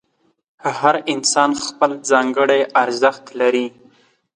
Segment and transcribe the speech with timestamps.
[0.79, 3.67] هر انسان خپل ځانګړی ارزښت لري.